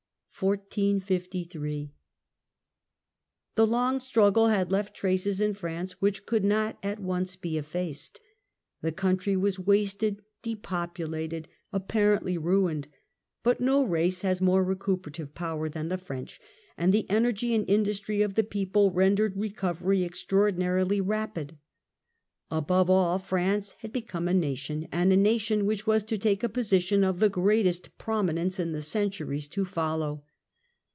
[0.41, 1.89] ^^''''^^^^
[3.53, 7.35] The long struggle had left traces in France which Results of could not at once
[7.35, 8.19] be effaced.
[8.81, 12.87] The country was wasted, France^ °" depopulated, apparently ruined:
[13.43, 16.41] but no race has more recuperative power than the French,
[16.75, 21.55] and the energy and industry of the people rendered recovery extraordin arily rapid:
[22.49, 26.49] above all France had become a nation, and a nation which was to take a
[26.49, 30.21] position of the greatest prominence in the centuries to follow.